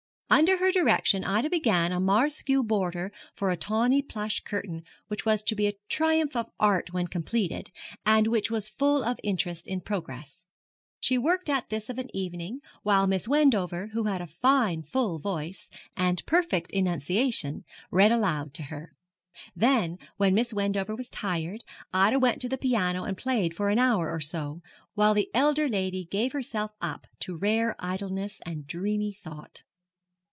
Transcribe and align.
Under 0.33 0.59
her 0.59 0.71
direction, 0.71 1.25
Ida 1.25 1.49
began 1.49 1.91
a 1.91 1.99
mauresque 1.99 2.47
border 2.63 3.11
for 3.35 3.49
a 3.51 3.57
tawny 3.57 4.01
plush 4.01 4.39
curtain 4.39 4.83
which 5.09 5.25
was 5.25 5.43
to 5.43 5.55
be 5.55 5.67
a 5.67 5.77
triumph 5.89 6.37
of 6.37 6.49
art 6.57 6.93
when 6.93 7.07
completed, 7.07 7.69
and 8.05 8.27
which 8.27 8.49
was 8.49 8.69
full 8.69 9.03
of 9.03 9.19
interest 9.25 9.67
in 9.67 9.81
progress. 9.81 10.47
She 11.01 11.17
worked 11.17 11.49
at 11.49 11.67
this 11.67 11.89
of 11.89 11.99
an 11.99 12.07
evening, 12.15 12.61
while 12.81 13.07
Miss 13.07 13.27
Wendover, 13.27 13.87
who 13.87 14.05
had 14.05 14.21
a 14.21 14.25
fine 14.25 14.83
full 14.83 15.19
voice, 15.19 15.69
and 15.97 16.21
a 16.21 16.23
perfect 16.23 16.71
enunciation, 16.71 17.65
read 17.91 18.13
aloud 18.13 18.53
to 18.53 18.63
her. 18.63 18.93
Then, 19.53 19.97
when 20.15 20.33
Miss 20.33 20.53
Wendover 20.53 20.95
was 20.95 21.09
tired, 21.09 21.65
Ida 21.91 22.19
went 22.19 22.41
to 22.43 22.47
the 22.47 22.57
piano 22.57 23.03
and 23.03 23.17
played 23.17 23.53
for 23.53 23.69
an 23.69 23.79
hour 23.79 24.09
or 24.09 24.21
so, 24.21 24.61
while 24.93 25.13
the 25.13 25.29
elder 25.33 25.67
lady 25.67 26.05
gave 26.05 26.31
herself 26.31 26.71
up 26.79 27.05
to 27.19 27.35
rare 27.35 27.75
idleness 27.79 28.39
and 28.45 28.65
dreamy 28.65 29.11
thought. 29.11 29.63